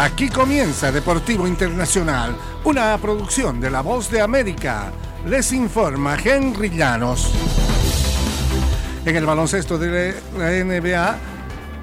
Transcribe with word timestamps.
Aquí 0.00 0.30
comienza 0.30 0.90
Deportivo 0.90 1.46
Internacional, 1.46 2.34
una 2.64 2.96
producción 2.96 3.60
de 3.60 3.70
La 3.70 3.82
Voz 3.82 4.10
de 4.10 4.22
América. 4.22 4.90
Les 5.26 5.52
informa 5.52 6.16
Henry 6.16 6.70
Llanos. 6.70 7.30
En 9.04 9.14
el 9.14 9.26
baloncesto 9.26 9.76
de 9.76 10.14
la 10.38 10.52
NBA, 10.64 11.18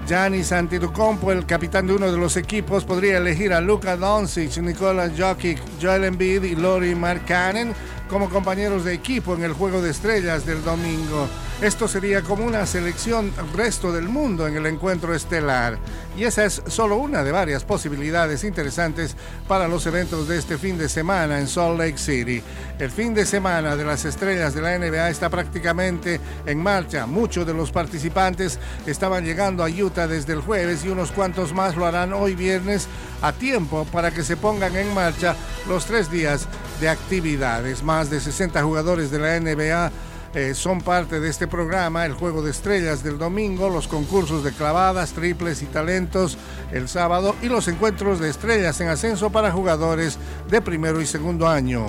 Giannis 0.08 0.52
Antetokounmpo, 0.52 1.32
el 1.32 1.46
capitán 1.46 1.86
de 1.86 1.94
uno 1.94 2.12
de 2.12 2.18
los 2.18 2.38
equipos, 2.38 2.86
podría 2.86 3.20
elegir 3.20 3.54
a 3.54 3.61
Luka 3.61 3.95
Doncic, 3.95 4.57
Nikola 4.63 5.11
Jokic, 5.15 5.61
Joel 5.79 6.05
Embiid 6.05 6.41
y 6.41 6.55
Lori 6.55 6.95
Markkanen 6.95 7.75
como 8.09 8.31
compañeros 8.31 8.84
de 8.84 8.95
equipo 8.95 9.36
en 9.36 9.43
el 9.43 9.54
Juego 9.54 9.79
de 9.79 9.91
Estrellas 9.91 10.43
del 10.43 10.63
domingo. 10.63 11.29
Esto 11.62 11.88
sería 11.88 12.21
como 12.21 12.46
una 12.46 12.68
selección 12.68 13.34
resto 13.55 13.92
del 13.92 14.08
mundo 14.08 14.46
en 14.48 14.55
el 14.58 14.68
encuentro 14.68 15.16
estelar. 15.16 15.80
Y 16.16 16.23
esa 16.23 16.46
es 16.46 16.62
solo 16.68 16.98
una 16.98 17.23
de 17.23 17.32
varias 17.32 17.64
posibilidades 17.64 18.44
interesantes 18.44 19.16
para 19.48 19.67
los 19.67 19.84
eventos 19.88 20.28
de 20.28 20.38
este 20.38 20.59
fin 20.59 20.78
de 20.78 20.88
semana 20.88 21.40
en 21.40 21.48
Salt 21.48 21.80
Lake 21.80 21.98
City. 21.98 22.44
El 22.78 22.91
fin 22.91 23.16
de 23.16 23.26
semana 23.26 23.76
de 23.76 23.86
las 23.86 24.05
estrellas 24.05 24.54
de 24.54 24.62
la 24.62 24.78
NBA 24.78 25.09
está 25.09 25.31
prácticamente 25.31 26.22
en 26.45 26.62
marcha. 26.62 27.08
Muchos 27.08 27.48
de 27.48 27.55
los 27.55 27.72
participantes 27.72 28.59
estaban 28.86 29.26
llegando 29.26 29.64
a 29.64 29.67
Utah 29.67 30.05
desde 30.05 30.34
el 30.34 30.42
jueves 30.42 30.86
y 30.86 30.89
unos 30.89 31.12
cuantos 31.12 31.53
más 31.53 31.76
lo 31.76 31.88
harán 31.88 32.14
hoy 32.14 32.36
viernes 32.36 32.88
a 33.23 33.34
tiempo 33.34 33.88
para 33.92 34.12
que 34.12 34.23
se 34.23 34.38
pongan 34.38 34.76
en 34.76 34.94
marcha 34.94 35.36
los 35.67 35.88
tres 35.88 36.12
días 36.12 36.48
de 36.80 36.89
actividades. 36.89 37.81
Más 37.81 38.12
de 38.12 38.20
60 38.20 38.62
jugadores 38.62 39.09
de 39.09 39.17
la 39.17 39.39
NBA 39.39 39.92
eh, 40.34 40.54
son 40.54 40.81
parte 40.81 41.20
de 41.20 41.30
este 41.30 41.48
programa, 41.48 42.05
el 42.05 42.13
Juego 42.13 42.41
de 42.41 42.52
Estrellas 42.52 43.04
del 43.04 43.17
domingo, 43.17 43.70
los 43.70 43.88
concursos 43.88 44.44
de 44.44 44.52
clavadas, 44.52 45.13
triples 45.13 45.62
y 45.62 45.66
talentos 45.66 46.38
el 46.72 46.88
sábado 46.88 47.36
y 47.41 47.48
los 47.48 47.67
encuentros 47.67 48.20
de 48.20 48.30
estrellas 48.30 48.80
en 48.81 48.90
ascenso 48.90 49.30
para 49.30 49.52
jugadores 49.52 50.17
de 50.50 50.61
primero 50.61 51.02
y 51.02 51.05
segundo 51.05 51.48
año. 51.48 51.88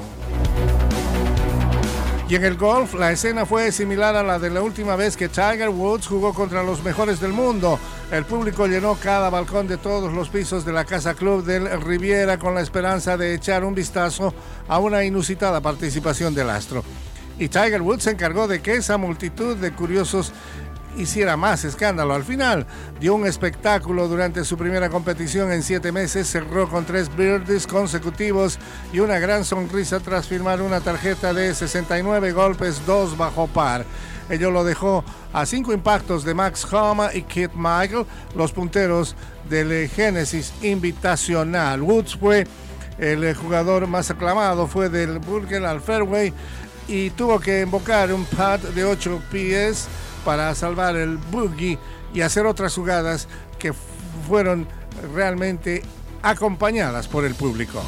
Y 2.28 2.34
en 2.34 2.44
el 2.44 2.56
golf, 2.56 2.92
la 2.92 3.10
escena 3.10 3.46
fue 3.46 3.72
similar 3.72 4.14
a 4.14 4.22
la 4.22 4.38
de 4.38 4.50
la 4.50 4.60
última 4.60 4.96
vez 4.96 5.16
que 5.16 5.30
Tiger 5.30 5.70
Woods 5.70 6.06
jugó 6.06 6.34
contra 6.34 6.62
los 6.62 6.84
mejores 6.84 7.20
del 7.20 7.32
mundo. 7.32 7.78
El 8.12 8.26
público 8.26 8.66
llenó 8.66 8.96
cada 9.02 9.30
balcón 9.30 9.66
de 9.66 9.78
todos 9.78 10.12
los 10.12 10.28
pisos 10.28 10.66
de 10.66 10.74
la 10.74 10.84
Casa 10.84 11.14
Club 11.14 11.42
del 11.42 11.80
Riviera 11.80 12.38
con 12.38 12.54
la 12.54 12.60
esperanza 12.60 13.16
de 13.16 13.32
echar 13.32 13.64
un 13.64 13.74
vistazo 13.74 14.34
a 14.68 14.78
una 14.78 15.04
inusitada 15.04 15.62
participación 15.62 16.34
del 16.34 16.50
astro 16.50 16.84
y 17.38 17.48
Tiger 17.48 17.82
Woods 17.82 18.04
se 18.04 18.10
encargó 18.10 18.48
de 18.48 18.60
que 18.60 18.76
esa 18.76 18.96
multitud 18.96 19.56
de 19.56 19.72
curiosos 19.72 20.32
hiciera 20.96 21.36
más 21.36 21.64
escándalo. 21.64 22.14
Al 22.14 22.24
final 22.24 22.66
dio 23.00 23.14
un 23.14 23.26
espectáculo 23.26 24.08
durante 24.08 24.44
su 24.44 24.56
primera 24.56 24.88
competición 24.90 25.52
en 25.52 25.62
siete 25.62 25.92
meses, 25.92 26.28
cerró 26.28 26.68
con 26.68 26.84
tres 26.84 27.14
birdies 27.14 27.66
consecutivos 27.66 28.58
y 28.92 29.00
una 29.00 29.18
gran 29.18 29.44
sonrisa 29.44 30.00
tras 30.00 30.26
firmar 30.26 30.60
una 30.60 30.80
tarjeta 30.80 31.32
de 31.32 31.54
69 31.54 32.32
golpes, 32.32 32.84
dos 32.86 33.16
bajo 33.16 33.46
par. 33.46 33.84
Ello 34.28 34.50
lo 34.50 34.62
dejó 34.62 35.04
a 35.32 35.46
cinco 35.46 35.72
impactos 35.72 36.24
de 36.24 36.34
Max 36.34 36.66
Homa 36.70 37.14
y 37.14 37.22
Kit 37.22 37.52
Michael, 37.54 38.04
los 38.34 38.52
punteros 38.52 39.16
del 39.48 39.88
Genesis 39.88 40.52
Invitacional. 40.62 41.80
Woods 41.80 42.16
fue 42.16 42.46
el 42.98 43.32
jugador 43.34 43.86
más 43.86 44.10
aclamado, 44.10 44.66
fue 44.66 44.90
del 44.90 45.18
Burger 45.20 45.64
al 45.64 45.80
Fairway 45.80 46.34
y 46.88 47.10
tuvo 47.10 47.38
que 47.38 47.60
invocar 47.60 48.12
un 48.12 48.24
pad 48.24 48.60
de 48.60 48.84
8 48.84 49.22
pies 49.30 49.86
para 50.24 50.54
salvar 50.54 50.96
el 50.96 51.18
boogie 51.18 51.78
y 52.12 52.22
hacer 52.22 52.46
otras 52.46 52.74
jugadas 52.74 53.28
que 53.58 53.72
fueron 54.26 54.66
realmente 55.14 55.82
acompañadas 56.22 57.06
por 57.06 57.24
el 57.24 57.34
público. 57.34 57.82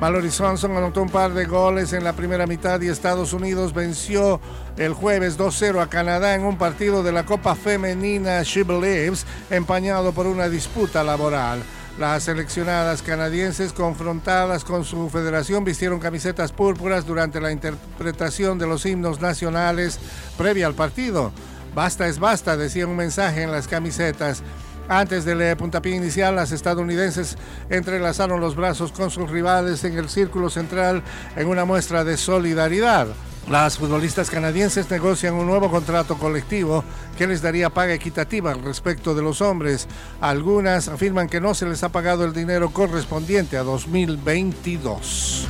Mallory 0.00 0.30
Swanson 0.30 0.76
anotó 0.76 1.02
un 1.02 1.08
par 1.08 1.32
de 1.32 1.46
goles 1.46 1.94
en 1.94 2.04
la 2.04 2.12
primera 2.12 2.46
mitad 2.46 2.80
y 2.82 2.88
Estados 2.88 3.32
Unidos 3.32 3.72
venció 3.72 4.40
el 4.76 4.92
jueves 4.92 5.38
2-0 5.38 5.80
a 5.80 5.88
Canadá 5.88 6.34
en 6.34 6.44
un 6.44 6.58
partido 6.58 7.02
de 7.02 7.12
la 7.12 7.24
Copa 7.24 7.54
Femenina 7.54 8.42
She 8.42 8.62
Believes 8.62 9.26
empañado 9.48 10.12
por 10.12 10.26
una 10.26 10.50
disputa 10.50 11.02
laboral. 11.02 11.62
Las 11.98 12.24
seleccionadas 12.24 13.00
canadienses 13.00 13.72
confrontadas 13.72 14.64
con 14.64 14.84
su 14.84 15.08
federación 15.08 15.64
vistieron 15.64 15.98
camisetas 15.98 16.52
púrpuras 16.52 17.06
durante 17.06 17.40
la 17.40 17.50
interpretación 17.50 18.58
de 18.58 18.66
los 18.66 18.84
himnos 18.84 19.22
nacionales 19.22 19.98
previa 20.36 20.66
al 20.66 20.74
partido. 20.74 21.32
Basta 21.74 22.06
es 22.06 22.18
basta, 22.18 22.58
decía 22.58 22.86
un 22.86 22.96
mensaje 22.96 23.42
en 23.42 23.50
las 23.50 23.66
camisetas. 23.66 24.42
Antes 24.88 25.24
del 25.24 25.56
puntapié 25.56 25.96
inicial, 25.96 26.36
las 26.36 26.52
estadounidenses 26.52 27.38
entrelazaron 27.70 28.40
los 28.40 28.56
brazos 28.56 28.92
con 28.92 29.10
sus 29.10 29.30
rivales 29.30 29.82
en 29.84 29.96
el 29.96 30.10
círculo 30.10 30.50
central 30.50 31.02
en 31.34 31.48
una 31.48 31.64
muestra 31.64 32.04
de 32.04 32.18
solidaridad. 32.18 33.08
Las 33.48 33.78
futbolistas 33.78 34.28
canadienses 34.28 34.90
negocian 34.90 35.34
un 35.34 35.46
nuevo 35.46 35.70
contrato 35.70 36.18
colectivo 36.18 36.82
que 37.16 37.28
les 37.28 37.42
daría 37.42 37.70
paga 37.70 37.94
equitativa 37.94 38.50
al 38.50 38.62
respecto 38.62 39.14
de 39.14 39.22
los 39.22 39.40
hombres. 39.40 39.86
Algunas 40.20 40.88
afirman 40.88 41.28
que 41.28 41.40
no 41.40 41.54
se 41.54 41.66
les 41.66 41.84
ha 41.84 41.90
pagado 41.90 42.24
el 42.24 42.32
dinero 42.32 42.70
correspondiente 42.70 43.56
a 43.56 43.62
2022. 43.62 45.46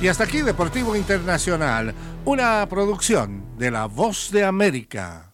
Y 0.00 0.06
hasta 0.06 0.22
aquí 0.22 0.42
Deportivo 0.42 0.94
Internacional, 0.94 1.94
una 2.24 2.64
producción 2.68 3.58
de 3.58 3.72
La 3.72 3.86
Voz 3.86 4.30
de 4.30 4.44
América. 4.44 5.33